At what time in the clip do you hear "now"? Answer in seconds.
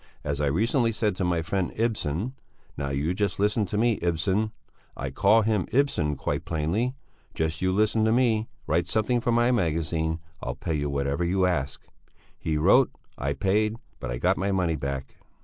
2.75-2.91